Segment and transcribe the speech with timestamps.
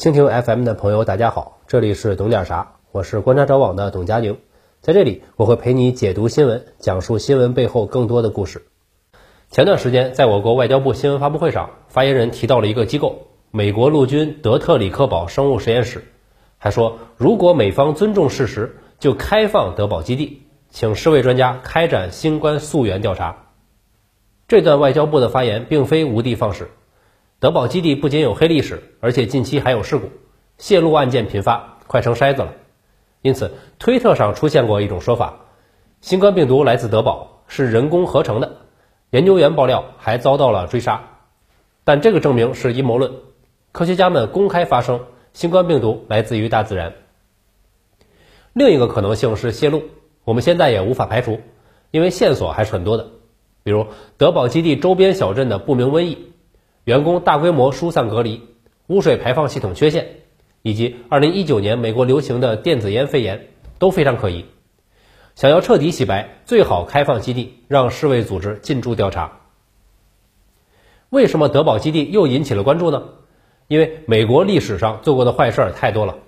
[0.00, 4.38] 蜻蜓 FM 的朋友，大家好，这里是懂点啥，我是观察者网的董佳宁，
[4.80, 8.64] 在这里我会陪你解读新闻，讲述新闻背后更多的故事。
[9.50, 16.02] 前段时间，在我国外交部新闻发布会上，发言人提到了一个机构——美国陆军德特里克堡生物实验室，
[16.56, 23.48] 还说如果美方尊重事实，就开放德堡基地，请世卫专家开展新冠溯源调查。
[24.48, 26.70] 这段外交部的发言并非无的放矢。
[27.40, 30.10] 德宝基地不仅有黑历史，而且近期还有事故，
[30.58, 32.52] 泄露案件频发，快成筛子了。
[33.22, 35.46] 因此，推特上出现过一种说法：
[36.02, 38.58] 新冠病毒来自德宝，是人工合成的。
[39.08, 41.02] 研究员爆料还遭到了追杀，
[41.82, 43.10] 但这个证明是阴谋论。
[43.72, 45.00] 科学家们公开发声，
[45.32, 46.92] 新冠病毒来自于大自然。
[48.52, 49.84] 另一个可能性是泄露，
[50.24, 51.40] 我们现在也无法排除，
[51.90, 53.06] 因为线索还是很多的，
[53.62, 53.86] 比如
[54.18, 56.26] 德宝基地周边小镇的不明瘟疫。
[56.84, 58.40] 员工大规模疏散隔离，
[58.86, 60.20] 污水排放系统缺陷，
[60.62, 64.46] 以及2019年美国流行的电子烟肺炎都非常可疑。
[65.34, 69.40] 想要彻底洗白，最好开放基地，让世卫组织进驻调查。
[71.08, 73.04] 为什么德保基地又引起了关注呢？
[73.68, 76.18] 因为美国历史上做过的坏事太多了，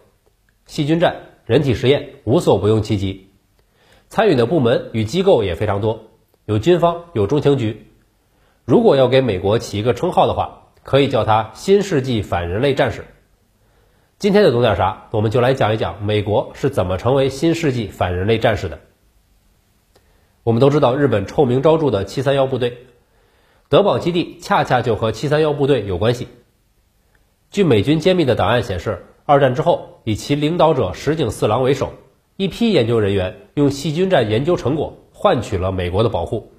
[0.66, 3.28] 细菌战、人体实验无所不用其极，
[4.08, 6.04] 参与的部门与机构也非常多，
[6.44, 7.86] 有军方，有中情局。
[8.64, 13.04] 如果要给美国起一个称号的话，可以叫它“新世纪反人类战士”。
[14.20, 18.78] 今天的懂点啥，我们就来讲一讲美国是怎么成为新世纪反人类战士的。
[20.44, 22.86] 我们都知道日本臭名昭著的七三幺部队，
[23.68, 26.28] 德宝基地恰恰就和七三幺部队有关系。
[27.50, 31.94] 据美军揭秘的档案显示，二战之后，以其领导者石井四郎为首，
[32.36, 36.51] 一批研究人员用细菌战研究成果换取了美国的保护。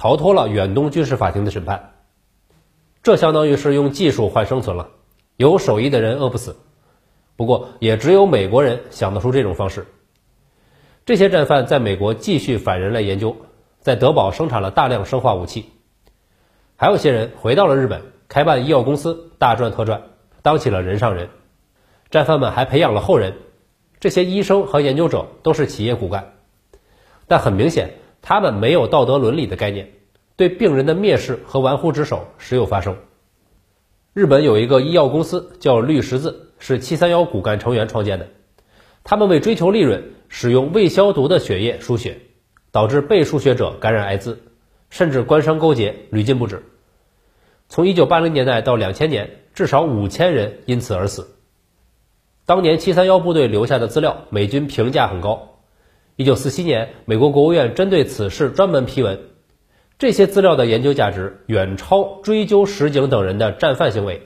[0.00, 1.92] 逃脱了远东军事法庭的审判，
[3.02, 4.88] 这相当于是用技术换生存了。
[5.36, 6.56] 有手艺的人饿不死，
[7.36, 9.86] 不过也只有美国人想得出这种方式。
[11.04, 13.36] 这些战犯在美国继续反人类研究，
[13.80, 15.66] 在德堡生产了大量生化武器。
[16.76, 20.00] 还有些人回到了日本，开办医药公司，大赚特赚，
[20.40, 21.28] 当起了人上人。
[22.10, 23.34] 战犯们还培养了后人，
[23.98, 26.36] 这些医生和研究者都是企业骨干，
[27.28, 27.99] 但很明显。
[28.22, 29.90] 他们没有道德伦理的概念，
[30.36, 32.96] 对病人的蔑视和玩忽职守时有发生。
[34.12, 38.28] 日本有一个医药公司叫绿十字，是七三幺骨干成员创建的。
[39.04, 42.18] 他们为追求利润，使用未消毒的血液输血，
[42.70, 44.38] 导致被输血者感染艾滋，
[44.90, 46.62] 甚至官商勾结，屡禁不止。
[47.68, 51.36] 从一九八零年代到两千年，至少五千人因此而死。
[52.44, 55.49] 当年七三幺部队留下的资料，美军评价很高。
[56.20, 59.20] 一九四七年，美国国务院针对此事专门批文，
[59.98, 64.20] 这些资料的研究价值远超追究石井等人的战犯行为，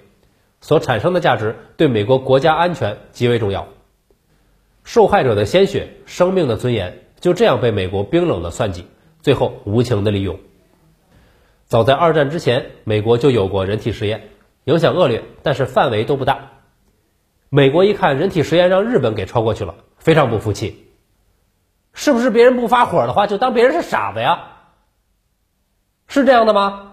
[0.60, 3.69] 所产生的价值对美国国家安全极为重要。
[4.82, 8.87] 受害者的鲜血、生命的尊严就这样被美国冰冷的算计，
[9.22, 10.41] 最后无情的利用。
[11.65, 14.31] 早在二战之前，美国就有过人体实验，
[14.65, 16.50] 影响恶劣，但是范围都不大。
[17.50, 20.84] 美国一看人体实验让日本给超过去了，非常不服气。
[21.94, 24.50] 是不是别人不发火的话，就当别人是傻子呀？
[26.06, 26.91] 是这样的吗？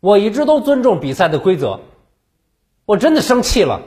[0.00, 1.80] 我一直都尊重比赛的规则，
[2.84, 3.82] 我真的生气了。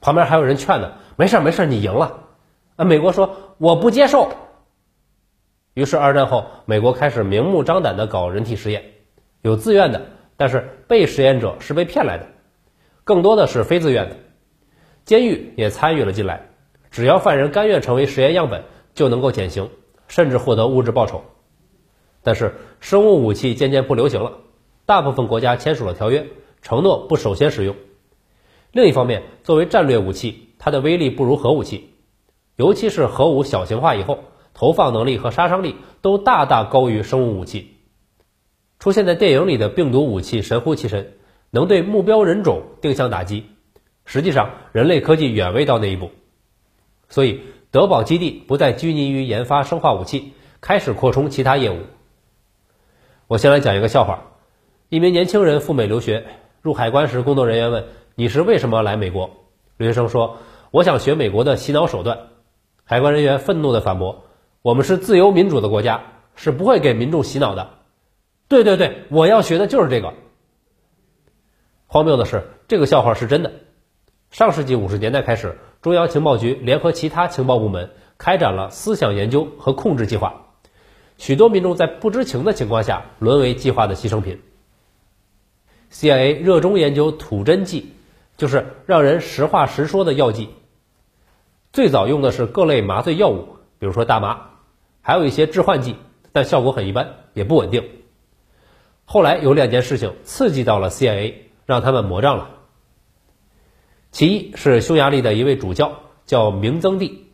[0.00, 2.24] 旁边还有人劝呢，没事没事你赢了。
[2.76, 4.32] 啊，美国说我不接受。
[5.74, 8.92] 于是二战后，美国开始明目张胆的搞人体实验，
[9.40, 10.02] 有自愿的，
[10.36, 12.26] 但是被实验者是被骗来的，
[13.04, 14.16] 更多的是非自愿的，
[15.04, 16.49] 监狱也参与了进来。
[16.90, 18.64] 只要犯人甘愿成为实验样本，
[18.94, 19.70] 就能够减刑，
[20.08, 21.22] 甚至获得物质报酬。
[22.22, 24.38] 但是生物武器渐渐不流行了，
[24.86, 26.26] 大部分国家签署了条约，
[26.62, 27.76] 承诺不首先使用。
[28.72, 31.94] 另一方面，作为战略武器，它的威力不如核武器，
[32.56, 37.76] 尤其是核武小型化以后，投放能力和杀伤力都大大高于生物武器。
[38.78, 41.14] 出现在电影里的病毒武器神乎其神，
[41.50, 43.46] 能对目标人种定向打击。
[44.04, 46.10] 实际上，人类科技远未到那一步。
[47.10, 47.42] 所以，
[47.72, 51.80] 德宝基地不再拘泥于研发生化武器，开始扩充其他业务。
[53.26, 54.28] 我先来讲一个笑话：
[54.88, 56.24] 一名年轻人赴美留学，
[56.62, 57.84] 入海关时，工作人员问
[58.14, 59.30] ：“你是为什么来美国？”
[59.76, 60.38] 留学生说
[60.70, 62.28] ：“我想学美国的洗脑手段。”
[62.84, 64.24] 海关人员愤怒地反驳
[64.62, 66.04] ：“我们是自由民主的国家，
[66.36, 67.70] 是不会给民众洗脑的。”
[68.46, 70.14] 对对对，我要学的就是这个。
[71.86, 73.52] 荒谬的是，这个笑话是真的。
[74.30, 75.58] 上世纪五十年代开始。
[75.82, 80.48] 中央情报局联合其他情报部门开展了思想研究和控制计划，
[81.16, 84.42] 许多民众在不知情的情况下沦为计划的牺牲品。
[85.90, 87.92] CIA 热衷研究吐真剂，
[88.36, 90.50] 就是让人实话实说的药剂。
[91.72, 94.50] 最早用的是各类麻醉药物，比如说大麻，
[95.00, 95.96] 还有一些致幻剂，
[96.30, 97.88] 但效果很一般，也不稳定。
[99.06, 101.34] 后来有两件事情刺激到了 CIA，
[101.64, 102.50] 让他们魔障了。
[104.12, 107.26] 其一是匈牙利的一位主教叫明增帝，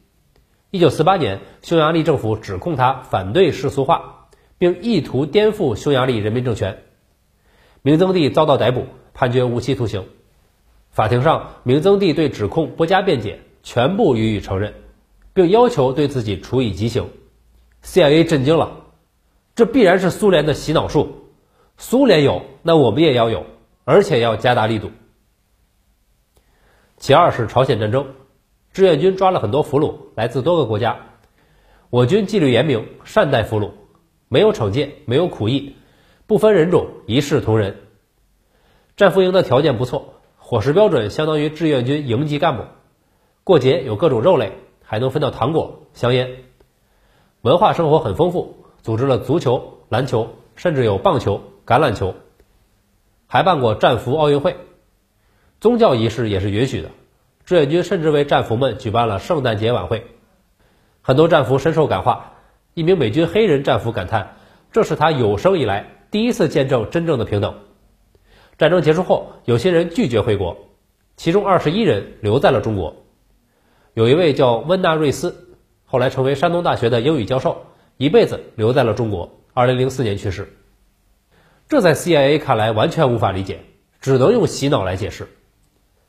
[0.70, 4.28] 一九四八年，匈牙利政府指控他反对世俗化，
[4.58, 6.82] 并意图颠覆匈牙利人民政权。
[7.80, 8.84] 明增帝遭到逮捕，
[9.14, 10.04] 判决无期徒刑。
[10.90, 14.74] 法庭上，明增帝对指控不加辩解，全部予以承认，
[15.32, 17.08] 并要求对自己处以极刑。
[17.82, 18.84] CIA 震惊了，
[19.54, 21.30] 这必然是苏联的洗脑术。
[21.78, 23.46] 苏联有，那我们也要有，
[23.84, 24.90] 而且要加大力度。
[26.98, 28.14] 其二是朝鲜战争，
[28.72, 30.96] 志愿军抓了很多俘虏，来自多个国家。
[31.90, 33.72] 我军纪律严明，善待俘虏，
[34.28, 35.76] 没有惩戒，没有苦役。
[36.26, 37.76] 不分人种，一视同仁。
[38.96, 42.64] 战俘营的条件不错，伙食标准相当于志愿军营级干部。
[43.44, 44.52] 过节有各种肉类，
[44.82, 46.30] 还能分到糖果、香烟。
[47.42, 52.14] 文化生活很丰富，组织了足球、篮球，甚至有棒球、橄榄球，
[53.28, 54.56] 还办过战俘奥运会。
[55.60, 56.90] 宗教仪式也是允许的，
[57.44, 60.06] 志愿军甚至为战俘们举办了圣诞节晚会。
[61.02, 62.32] 很多战俘深受感化。
[62.74, 64.36] 一名美军黑人战俘感叹
[64.70, 67.54] ：“这是他有生以来。”第一次见证真正的平等。
[68.58, 70.58] 战争结束后，有些人拒绝回国，
[71.16, 73.06] 其中二十一人留在了中国。
[73.94, 75.56] 有一位叫温纳瑞斯，
[75.86, 77.64] 后来成为山东大学的英语教授，
[77.96, 79.40] 一辈子留在了中国。
[79.54, 80.52] 二零零四年去世。
[81.70, 83.60] 这在 CIA 看来完全无法理解，
[84.02, 85.26] 只能用洗脑来解释。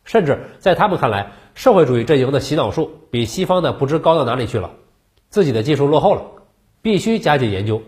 [0.08, 4.72] 甚至在他们看来，社会主义阵营的洗脑术比西方的不知高到哪里去了，
[5.30, 6.24] 自己的技术落后了，
[6.82, 7.84] 必须加紧研究。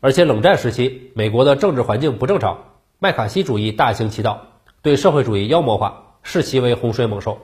[0.00, 4.48] 而且冷战时期，美国的政治环境不正常，麦卡锡主义大行其道，
[4.82, 7.38] 对社会主义妖魔化，视其为洪水猛兽。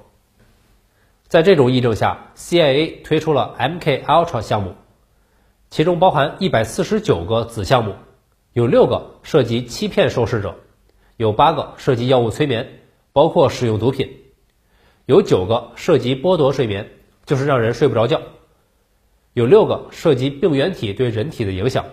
[1.28, 4.74] 在这种议政下，CIA 推出了 MK Ultra 项目，
[5.70, 7.94] 其中包含一百四十九个子项目，
[8.54, 10.56] 有六个涉及欺骗受试者，
[11.16, 12.79] 有八个涉及药物催眠，
[13.12, 14.18] 包括使用毒品，
[15.06, 16.90] 有九个涉及剥夺睡眠，
[17.26, 18.20] 就是让人睡不着觉，
[19.32, 21.84] 有六个涉及病原体对人体的影响。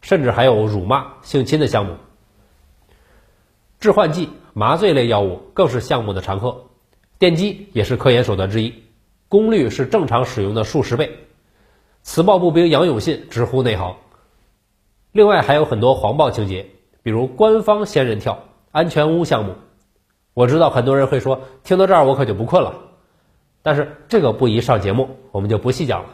[0.00, 1.94] 甚至还有辱骂、性侵的项目，
[3.78, 6.64] 致幻剂、麻醉类药物更是项目的常客，
[7.20, 8.74] 电击也是科研手段之一，
[9.28, 11.18] 功率是正常使用的数十倍。
[12.02, 13.94] 磁暴步兵杨永信直呼内行。
[15.12, 16.66] 另外还有很多黄暴情节，
[17.04, 18.42] 比如官方仙人跳、
[18.72, 19.54] 安全屋项目。
[20.34, 22.74] 我知道很多人会说，听到这儿我可就不困了，
[23.62, 26.10] 但是这个不宜上节目，我们就不细讲了。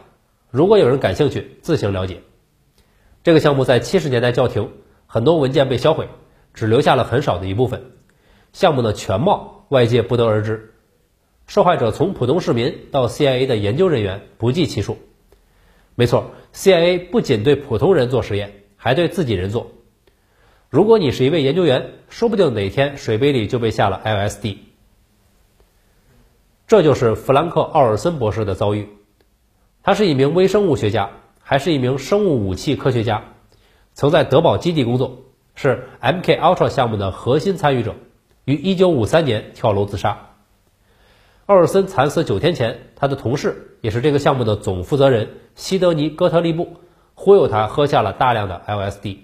[0.51, 2.21] 如果有人感兴趣，自行了解。
[3.23, 4.71] 这个项目在七十年代叫停，
[5.07, 6.09] 很多文件被销毁，
[6.53, 7.91] 只留下了很少的一部分。
[8.51, 10.73] 项目的全貌外界不得而知，
[11.47, 14.97] 受害者从普通市民到 CIA 的研究人员不计其数。
[15.95, 19.71] 没错，CIA 不仅对普通人做实验，还对自己人做。
[20.69, 24.57] 如果你是一位研究员，说不定哪天水杯里就被下了 LSD。
[26.67, 28.89] 这就是弗兰克·奥尔森博士的遭遇。
[29.83, 31.09] 他是一名微生物学家。
[31.41, 33.23] 还是一名生物武器科学家，
[33.95, 35.23] 曾在德堡基地工作，
[35.55, 37.95] 是 MK Ultra 项目的核心参与者，
[38.45, 40.35] 于1953年跳楼自杀。
[41.47, 46.75] 奥尔森惨死九天前，他的同事也是这个项目的总负责人西德尼·哥特利布
[47.15, 49.17] 忽悠他喝下了大量的 LSD。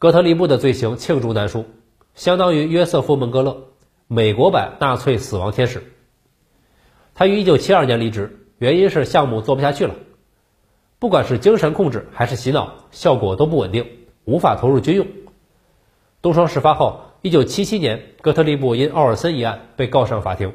[0.00, 1.66] 哥特利布的罪行罄竹难书，
[2.14, 3.64] 相当于约瑟夫·门格勒，
[4.06, 5.92] 美国版纳粹死亡天使。
[7.12, 9.94] 他于1972年离职，原因是项目做不下去了。
[10.98, 13.86] 不管是精神控制还是洗脑，效果都不稳定，
[14.24, 15.06] 无法投入军用。
[16.22, 20.54] 东窗事发后，一九七七年，哥特利布因奥尔森一案被告上法庭，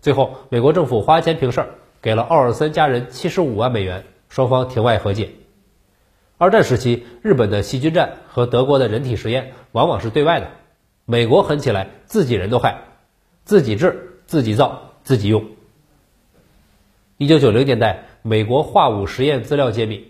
[0.00, 5.32] 最后美国政府花钱平事儿，给了奥尔森家人七十五万美元，双方庭外和解。
[6.38, 10.50] 二战时期，日本的细菌战和德国的人体实验往往是对外的，
[11.04, 12.82] 美国狠起来，自己人都害，
[13.44, 15.44] 自己制、自己造、自己用。
[17.16, 18.04] 一九九零年代。
[18.28, 20.08] 美国化武实验资料揭秘，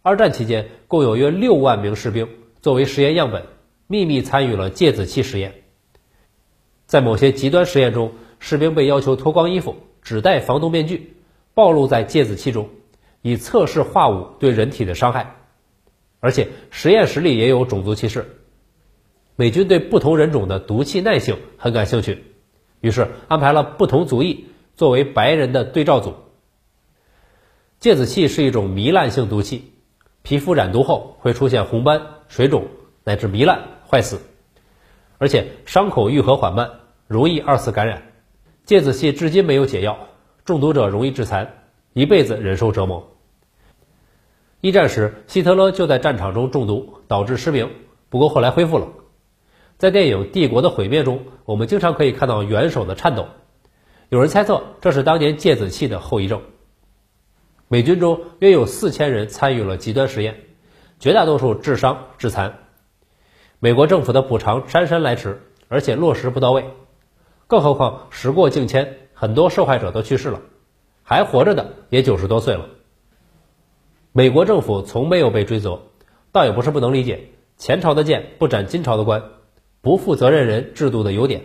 [0.00, 2.26] 二战期间共有约六万名士兵
[2.62, 3.44] 作为实验样本，
[3.86, 5.56] 秘密参与了芥子气实验。
[6.86, 11.16] 在某些极端实验中，士兵被要求脱光衣服，只戴防毒面具，
[11.52, 12.70] 暴露在芥子气中，
[13.20, 15.36] 以测试化武对人体的伤害。
[16.20, 18.36] 而且实验室里也有种族歧视，
[19.36, 22.24] 美军对不同人种的毒气耐性很感兴趣，
[22.80, 24.44] 于是安排了不同族裔
[24.76, 26.14] 作为白人的对照组。
[27.78, 29.72] 芥子气是一种糜烂性毒气，
[30.20, 32.66] 皮肤染毒后会出现红斑、水肿
[33.02, 34.20] 乃至糜烂、坏死，
[35.16, 36.70] 而且伤口愈合缓慢，
[37.06, 38.02] 容易二次感染。
[38.66, 40.08] 芥子气至今没有解药，
[40.44, 43.09] 中毒者容易致残，一辈子忍受折磨。
[44.60, 47.70] 一战时，希特勒就在战场中中毒，导致失明，
[48.10, 48.88] 不过后来恢复了。
[49.78, 53.26] 在电影《帝国的毁灭》中，我们经常可以看到元首的颤抖，
[54.10, 56.42] 有人猜测这是当年芥子气的后遗症。
[57.68, 60.38] 美军中约有四千人参与了极端实验，
[60.98, 62.58] 绝大多数致伤致残。
[63.60, 66.66] 美国政府的补偿姗姗来迟，而且落实不到位，
[67.46, 70.42] 更何况时过境迁，很多受害者都去世了，
[71.02, 72.66] 还活着的也九十多岁了。
[74.12, 75.82] 美国政府从没有被追责，
[76.32, 79.22] 倒也不是不能理解，前朝的剑不斩金朝的官，
[79.80, 81.42] 不负责任人制度的优点。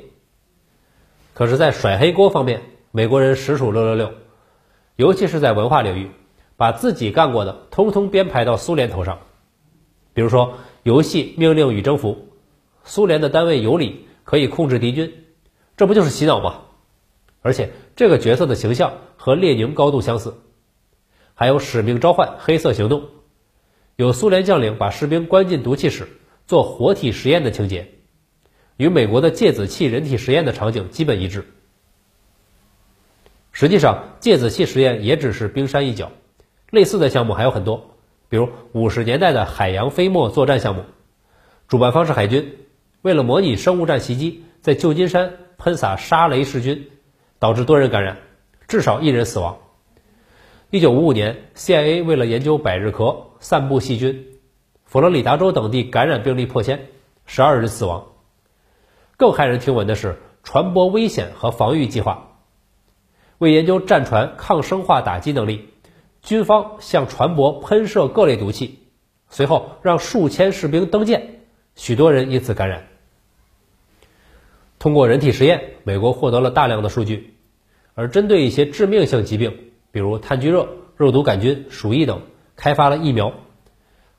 [1.35, 4.13] 可是，在甩黑锅方面，美国人实属六六六，
[4.95, 6.09] 尤其是在文化领域，
[6.57, 9.19] 把自己干过的通通编排到苏联头上。
[10.15, 12.29] 比如说，游戏命令与征服，
[12.83, 15.13] 苏联的单位有理可以控制敌军，
[15.77, 16.61] 这不就是洗脑吗？
[17.43, 20.33] 而且这个角色的形象和列宁高度相似。
[21.35, 23.09] 还有使命召唤、黑色行动，
[23.97, 26.07] 有苏联将领把士兵关进毒气室
[26.47, 27.91] 做活体实验的情节，
[28.77, 31.45] 与美国的芥子气人体实验的场景基本一致。
[33.51, 36.11] 实际上，芥子气实验也只是冰山一角，
[36.71, 37.95] 类似的项目还有很多，
[38.29, 40.83] 比如五十年代的海洋飞沫作战项目，
[41.67, 42.57] 主办方是海军，
[43.01, 46.87] 为了模拟生物战袭击，在旧金山喷洒沙雷氏菌，
[47.39, 48.17] 导致多人感染，
[48.69, 49.57] 至少一人死亡。
[50.71, 54.25] 一九五五年，CIA 为了研究百日咳散布细菌，
[54.83, 56.87] 佛罗里达州等地感染病例破千，
[57.27, 58.07] 十二人死亡。
[59.15, 62.39] 更骇人听闻的是传播危险和防御计划。
[63.37, 65.69] 为研究战船抗生化打击能力，
[66.23, 68.79] 军方向船舶喷射各类毒气，
[69.29, 71.41] 随后让数千士兵登舰，
[71.75, 72.87] 许多人因此感染。
[74.79, 77.35] 通过人体实验，美国获得了大量的数据，
[77.93, 79.59] 而针对一些致命性疾病。
[79.95, 82.23] 比如炭疽热、肉毒杆菌、鼠疫等，
[82.57, 83.31] 开发了疫苗。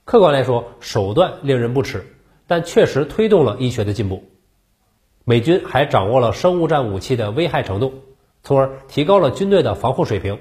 [0.07, 2.17] 客观来说，手段令人不齿，
[2.47, 4.25] 但确实推动了医学的进步。
[5.27, 7.93] 美军还掌握了生物战武器的危害程度，
[8.43, 10.39] 从而提高了军队的防护水平。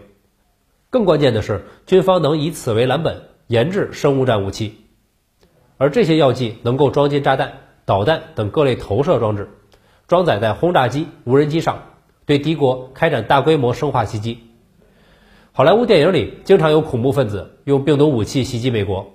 [0.90, 4.86] 更关键的是，军方能以此为蓝本研制生物战武器，
[5.78, 9.50] 而这些药剂能够装进炸弹、导弹等各类投射装置，
[10.08, 11.84] 装载在轰炸机、无人机上，
[12.26, 14.40] 对敌国开展大规模生化袭击。
[15.58, 19.14] 好莱坞电影里经常有恐怖分子用病毒武器袭击美国，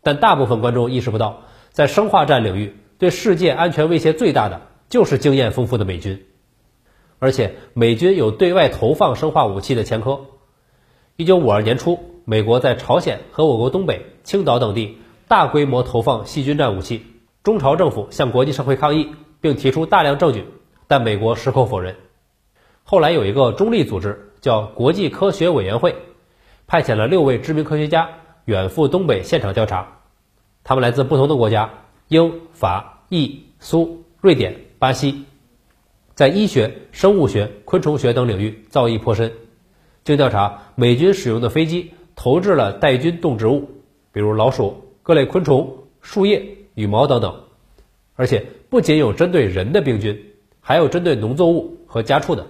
[0.00, 6.24] 但大部分观众意识不到，在生化战领域，对世界安全威胁最大的就是经验丰富的美军，
[7.18, 10.20] 而且美军有对外投放生化武器的前科。
[11.16, 17.04] 一九五二年初，美国在朝鲜和我国东北、青岛等地大规模投放细菌战武器，
[17.42, 19.08] 中朝政府向国际社会抗议，
[19.40, 20.44] 并提出大量证据，
[20.86, 21.96] 但美国矢口否认。
[22.84, 24.28] 后来有一个中立组织。
[24.42, 25.94] 叫国际科学委员会，
[26.66, 28.10] 派遣了六位知名科学家
[28.44, 30.00] 远赴东北现场调查。
[30.64, 31.70] 他们来自不同的国家，
[32.08, 35.26] 英、法、意、苏、瑞典、巴西，
[36.14, 39.32] 在医学、生物学、昆虫学等领域造诣颇深。
[40.02, 43.70] 经调查，美军使用的飞机投掷了带菌动植物，
[44.10, 46.44] 比如老鼠、各类昆虫、树叶、
[46.74, 47.44] 羽毛等等。
[48.16, 50.20] 而且不仅有针对人的病菌，
[50.60, 52.44] 还有针对农作物和家畜的。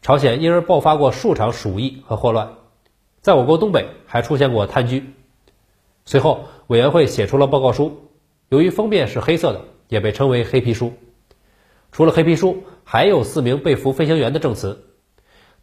[0.00, 2.54] 朝鲜因而爆发过数场鼠疫和霍乱，
[3.20, 5.02] 在我国东北还出现过炭疽。
[6.04, 8.08] 随后，委员会写出了报告书，
[8.48, 10.94] 由于封面是黑色的，也被称为“黑皮书”。
[11.92, 14.84] 除了黑皮书，还有四名被俘飞行员的证词，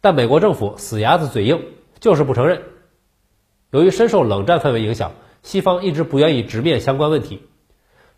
[0.00, 1.64] 但美国政府死鸭子嘴硬，
[1.98, 2.62] 就是不承认。
[3.70, 5.12] 由于深受冷战氛围影响，
[5.42, 7.42] 西方一直不愿意直面相关问题，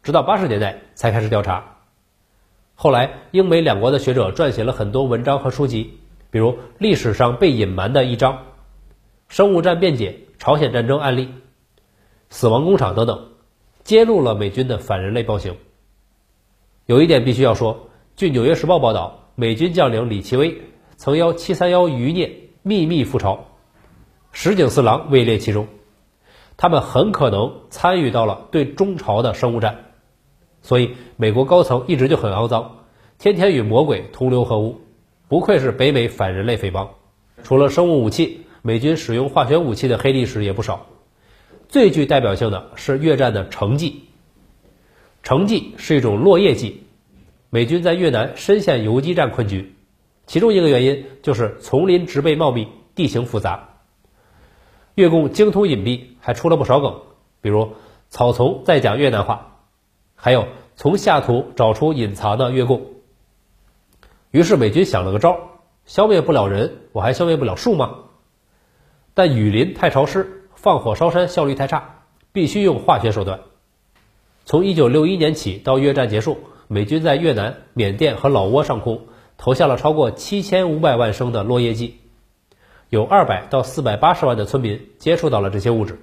[0.03, 1.77] 直到八十年代才开始调查。
[2.75, 5.98] 后来，英美两国的学者撰写了很多文章和书籍。
[6.31, 8.47] 比如历史上被隐瞒的一章、
[9.29, 11.31] 生物战辩解、朝鲜战争案例、
[12.29, 13.29] 死亡工厂等等，
[13.83, 15.57] 揭露了美军的反人类暴行。
[16.87, 20.61] 有一点必须要说，据《纽约时报》报道，美军将领李奇微
[20.97, 23.47] 曾邀731余孽秘密赴朝，
[24.33, 25.69] 石井四郎位列其中。
[26.57, 29.85] 他们很可能参与到了对中朝的生物战，
[30.61, 32.85] 所以美国高层一直就很肮脏，
[33.19, 34.81] 天天与魔鬼同流合污。
[35.29, 36.95] 不愧是北美反人类匪帮，
[37.43, 40.87] 除了生物武器，美军使用化学武器的黑历史也不少。
[41.69, 44.05] 最具代表性的是越战的橙剂。
[45.23, 46.85] 橙剂是一种落叶剂，
[47.51, 49.75] 美军在越南深陷游击战困局，
[50.27, 53.69] 其中一个原因就是丛林植被茂密，地形复杂。
[54.95, 57.03] 越共精通隐蔽，还出了不少梗，
[57.43, 57.73] 比如
[58.09, 59.59] 草丛在讲越南话，
[60.15, 62.87] 还有从下图找出隐藏的越共。
[64.31, 65.39] 于是美军想了个招，
[65.87, 67.95] 消灭不了人，我还消灭不了树吗？
[69.15, 73.41] 但雨林太潮湿，放火烧山效率太差，必须用化学手段。
[74.45, 79.07] 从1961年起到越战结束，美军在越南、缅甸和老挝上空
[79.39, 81.99] 投下了超过7500万升的落叶剂，
[82.91, 85.99] 有200到480万的村民接触到了这些物质。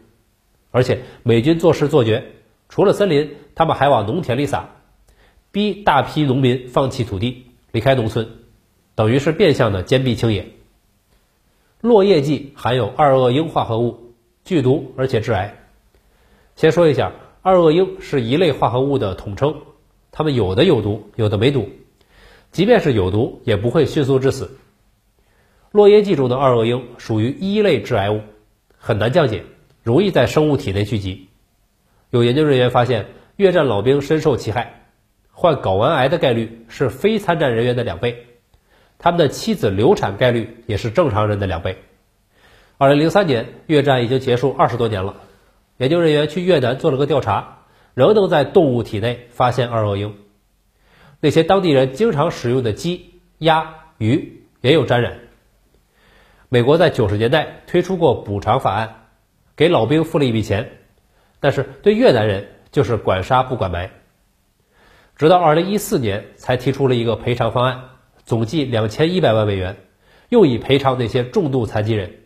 [0.72, 2.34] 而且美军做事做绝，
[2.70, 4.70] 除了森林，他们还往农田里撒，
[5.52, 8.30] 逼大批农民放弃土地，离开农村，
[8.96, 10.48] 等于是变相的坚壁清野。
[11.82, 14.14] 落叶剂含有二恶英化合物，
[14.46, 15.58] 剧毒而且致癌。
[16.56, 19.58] 先说一下，二恶英是一类化合物的统称，
[20.14, 21.68] 它们有的有毒，有的没毒，
[22.54, 24.58] 即便是有毒，也不会迅速致死。
[25.72, 28.22] 落叶剂中的二恶英属于一类致癌物，
[28.78, 29.44] 很难降解。
[29.84, 31.28] 容易在生物体内聚集。
[32.10, 34.85] 有研究人员发现，越战老兵深受其害，
[35.38, 38.26] 患睾丸癌的概率是非参战人员的两倍，
[38.98, 41.78] 他们的妻子流产概率也是正常人的两倍。
[42.78, 45.18] 二零零三年，越战已经结束二十多年了，
[45.78, 47.60] 研究人员去越南做了个调查，
[47.94, 50.16] 仍能在动物体内发现二恶英，
[51.20, 55.20] 那些当地人经常使用的鸡、鸭、鱼也有沾染。
[56.50, 59.02] 美国在九十年代推出过补偿法案。
[59.58, 60.70] 给老兵付了一笔钱，
[61.40, 63.90] 但是对越南人就是管杀不管埋。
[65.16, 67.84] 直到二零一四年才提出了一个赔偿方案，
[68.26, 69.78] 总计两千一百万美元，
[70.30, 72.20] 用以赔偿那些重度残疾人。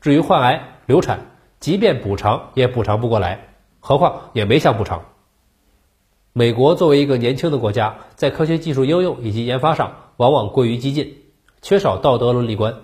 [0.00, 1.30] 至于患癌、流产，
[1.60, 3.48] 即便补偿也补偿不过来，
[3.80, 5.04] 何况也没想补偿。
[6.32, 11.22] 美国作为一个年轻的国家，在科学技术应用以及研发上往往过于激进，
[11.62, 12.74] 缺少道德伦理观。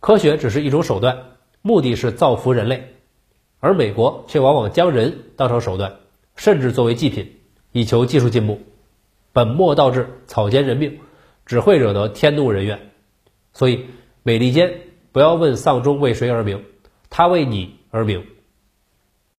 [0.00, 1.18] 科学只是一种手段。
[1.62, 2.94] 目的是造福人类，
[3.58, 5.96] 而美国却往往将人当成手段，
[6.36, 7.40] 甚至作为祭品，
[7.76, 8.62] 以求技术进步，
[9.34, 10.98] 本末倒置，草菅人命，
[11.44, 12.90] 只会惹得天怒人怨。
[13.52, 13.84] 所以，
[14.22, 14.80] 美利坚
[15.12, 16.64] 不要问丧钟为谁而鸣，
[17.10, 18.24] 它为你而鸣。